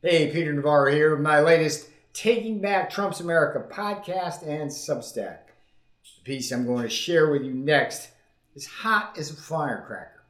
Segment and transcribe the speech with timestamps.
[0.00, 5.38] Hey, Peter Navarro here with my latest Taking Back Trump's America podcast and Substack.
[6.04, 8.10] The piece I'm going to share with you next
[8.54, 10.22] is hot as a firecracker.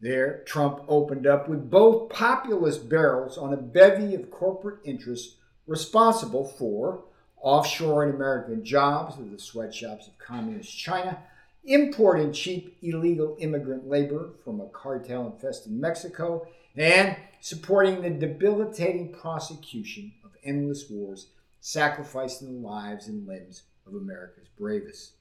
[0.01, 5.35] There, Trump opened up with both populist barrels on a bevy of corporate interests
[5.67, 7.03] responsible for
[7.43, 11.17] offshoring American jobs to the sweatshops of communist China,
[11.65, 20.13] importing cheap illegal immigrant labor from a cartel infested Mexico, and supporting the debilitating prosecution
[20.23, 21.27] of endless wars,
[21.59, 25.13] sacrificing the lives and limbs of America's bravest.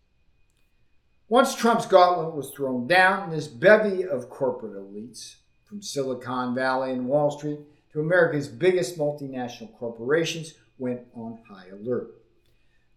[1.29, 7.07] Once Trump's gauntlet was thrown down, this bevy of corporate elites, from Silicon Valley and
[7.07, 7.59] Wall Street
[7.93, 12.15] to America's biggest multinational corporations, went on high alert.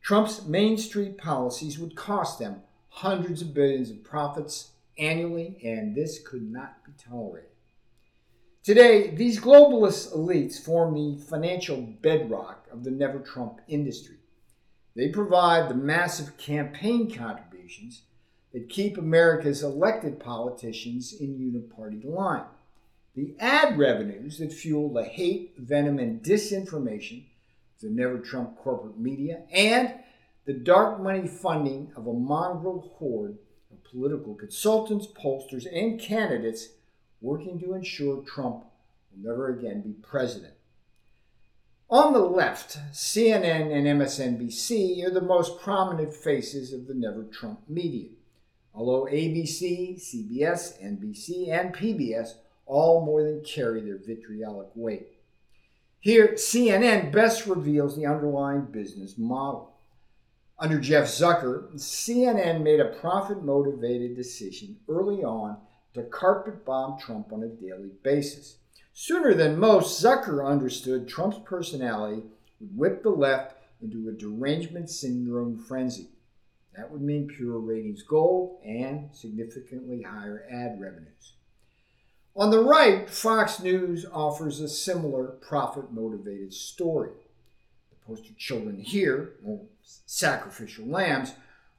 [0.01, 6.19] Trump's Main Street policies would cost them hundreds of billions of profits annually, and this
[6.25, 7.49] could not be tolerated.
[8.63, 14.17] Today, these globalist elites form the financial bedrock of the never Trump industry.
[14.95, 18.01] They provide the massive campaign contributions
[18.53, 22.45] that keep America's elected politicians in uniparty line.
[23.15, 27.25] The ad revenues that fuel the hate, venom, and disinformation
[27.75, 29.95] of the Never Trump corporate media, and
[30.45, 33.37] the dark money funding of a mongrel horde
[33.71, 36.69] of political consultants, pollsters, and candidates
[37.21, 38.65] working to ensure Trump
[39.11, 40.53] will never again be president.
[41.91, 47.59] On the left, CNN and MSNBC are the most prominent faces of the Never Trump
[47.67, 48.11] media,
[48.73, 52.35] although ABC, CBS, NBC, and PBS
[52.65, 55.17] all more than carry their vitriolic weight.
[55.99, 59.75] Here, CNN best reveals the underlying business model.
[60.57, 65.57] Under Jeff Zucker, CNN made a profit motivated decision early on
[65.93, 68.59] to carpet bomb Trump on a daily basis.
[68.93, 72.23] Sooner than most, Zucker understood Trump's personality
[72.59, 76.09] would whip the left into a derangement syndrome frenzy.
[76.75, 81.33] That would mean pure ratings gold and significantly higher ad revenues.
[82.35, 87.11] On the right, Fox News offers a similar profit motivated story.
[87.89, 89.61] The poster children here, or
[90.05, 91.33] sacrificial lambs,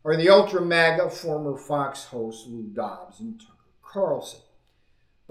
[0.04, 3.52] are the ultra MAGA former Fox hosts Lou Dobbs and Tucker
[3.82, 4.40] Carlson.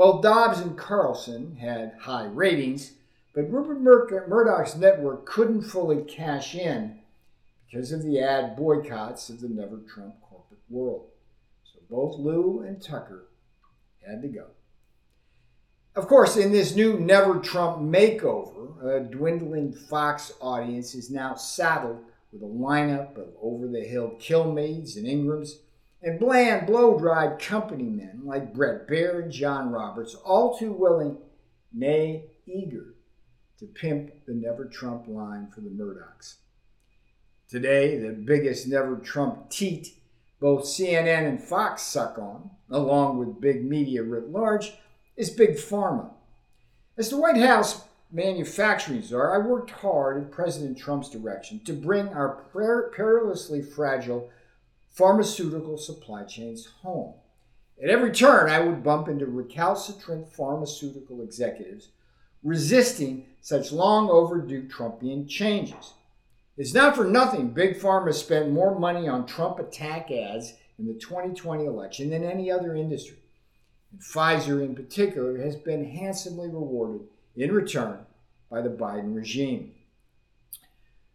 [0.01, 2.93] Both Dobbs and Carlson had high ratings,
[3.35, 3.81] but Rupert
[4.27, 7.01] Murdoch's network couldn't fully cash in
[7.69, 11.05] because of the ad boycotts of the never Trump corporate world.
[11.71, 13.27] So both Lou and Tucker
[14.03, 14.47] had to go.
[15.95, 22.03] Of course, in this new Never Trump makeover, a dwindling Fox audience is now saddled
[22.33, 25.57] with a lineup of over the hill Kilmeades and Ingrahams
[26.01, 31.17] and bland, blow dried company men like Bret Baier and John Roberts, all too willing,
[31.73, 32.95] nay, eager,
[33.59, 36.35] to pimp the Never Trump line for the Murdochs.
[37.47, 39.89] Today, the biggest Never Trump teat
[40.39, 44.73] both CNN and Fox suck on, along with big media writ large,
[45.15, 46.09] is Big Pharma.
[46.97, 52.09] As the White House manufacturing czar, I worked hard in President Trump's direction to bring
[52.09, 52.43] our
[52.93, 54.31] perilously fragile
[54.91, 57.13] pharmaceutical supply chains home.
[57.81, 61.89] At every turn, I would bump into recalcitrant pharmaceutical executives
[62.43, 65.93] resisting such long overdue Trumpian changes.
[66.57, 70.93] It's not for nothing Big Pharma spent more money on Trump attack ads in the
[70.93, 73.17] 2020 election than any other industry.
[73.91, 77.99] And Pfizer, in particular, has been handsomely rewarded in return
[78.49, 79.73] by the Biden regime.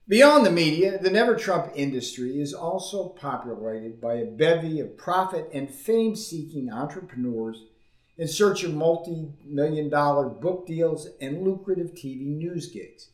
[0.08, 5.50] Beyond the media, the Never Trump industry is also populated by a bevy of profit
[5.52, 7.64] and fame seeking entrepreneurs
[8.16, 13.10] in search of multi million dollar book deals and lucrative TV news gigs.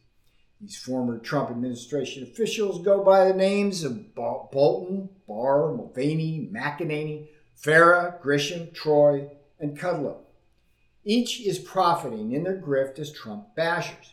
[0.61, 7.29] These former Trump administration officials go by the names of Bolton, Barr, Mulvaney, McEnany,
[7.59, 10.19] Farah, Grisham, Troy, and Kudlow.
[11.05, 14.13] Each is profiting in their grift as Trump bashers.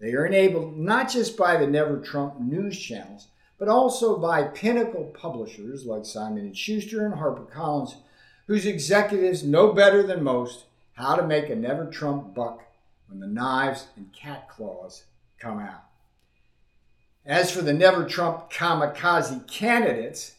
[0.00, 3.28] They are enabled not just by the Never Trump news channels,
[3.58, 7.96] but also by pinnacle publishers like Simon & Schuster and HarperCollins,
[8.46, 12.62] whose executives know better than most how to make a Never Trump buck
[13.08, 15.04] when the knives and cat claws
[15.38, 15.84] come out.
[17.26, 20.36] As for the Never Trump kamikaze candidates,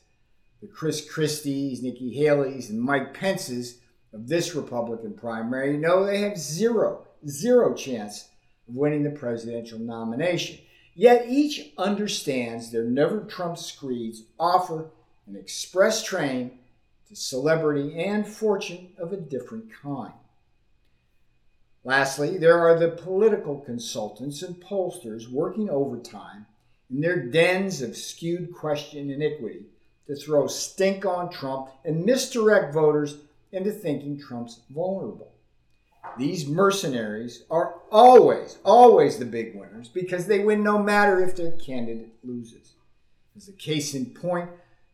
[0.61, 3.79] the Chris Christie's, Nikki Haley's, and Mike Pence's
[4.13, 8.29] of this Republican primary know they have zero, zero chance
[8.75, 10.59] winning the presidential nomination.
[10.95, 14.89] Yet each understands their Never Trump screeds offer
[15.27, 16.59] an express train
[17.07, 20.13] to celebrity and fortune of a different kind.
[21.83, 26.45] Lastly, there are the political consultants and pollsters working overtime
[26.89, 29.65] in their dens of skewed question iniquity
[30.07, 33.17] to throw stink on Trump and misdirect voters
[33.51, 35.31] into thinking Trump's vulnerable.
[36.17, 41.51] These mercenaries are always, always the big winners because they win no matter if their
[41.51, 42.73] candidate loses.
[43.35, 44.49] As a case in point,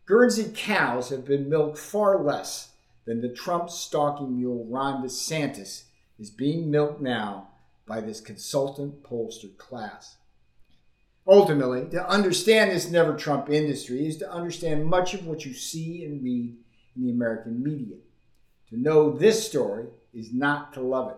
[0.06, 2.74] Guernsey cows have been milked far less
[3.06, 5.86] than the Trump stalking mule Ron DeSantis
[6.20, 7.50] is being milked now
[7.88, 10.18] by this consultant pollster class.
[11.28, 16.06] Ultimately, to understand this never Trump industry is to understand much of what you see
[16.06, 16.56] and read
[16.96, 17.98] in the American media.
[18.70, 21.18] To know this story is not to love it.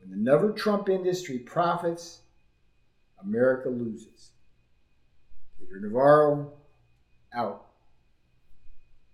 [0.00, 2.20] When the never Trump industry profits,
[3.22, 4.30] America loses.
[5.58, 6.52] Peter Navarro,
[7.34, 7.66] out.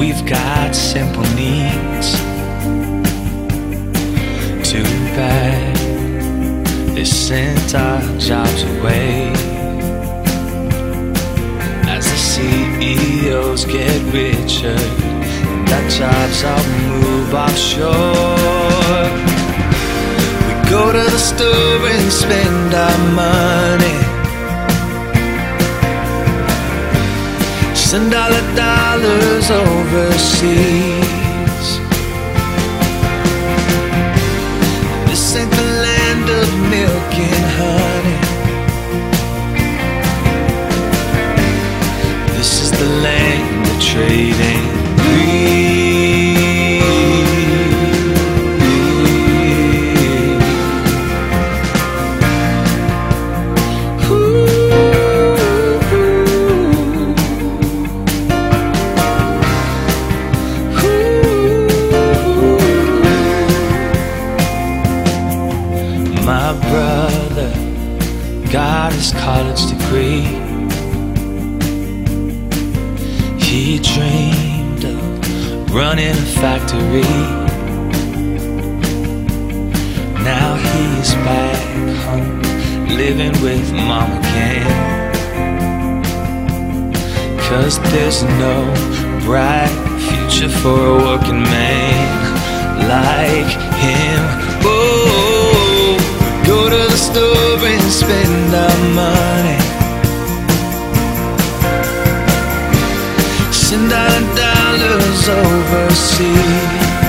[0.00, 2.08] We've got simple needs.
[4.70, 5.76] Too bad
[6.96, 9.30] they sent our jobs away.
[11.94, 14.80] As the CEOs get richer,
[15.74, 19.10] our jobs all move offshore
[20.46, 23.98] We go to the store and spend our money.
[27.74, 28.79] Send all the dollars
[29.50, 30.58] overseas.
[35.08, 38.18] This ain't the land of milk and honey.
[42.36, 44.79] This is the land of trading.
[69.12, 70.22] College degree.
[73.38, 77.16] He dreamed of running a factory.
[80.24, 81.62] Now he's back
[82.04, 82.42] home,
[82.88, 85.22] living with mom again.
[87.48, 88.56] Cause there's no
[89.24, 89.74] bright
[90.06, 93.52] future for a working man like
[93.84, 94.39] him.
[96.90, 99.58] The store and spend our money.
[103.52, 106.99] Send our dollars overseas.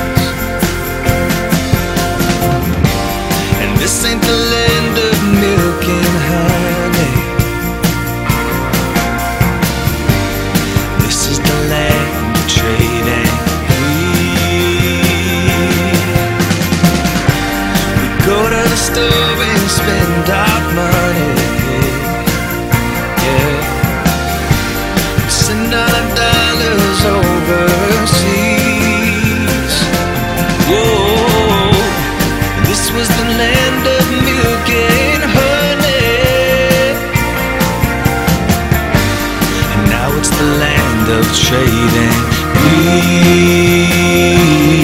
[41.51, 41.93] trading
[42.85, 44.80] me.